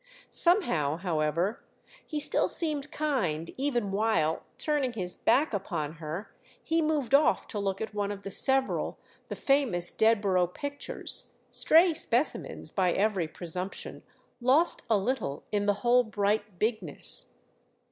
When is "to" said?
7.49-7.59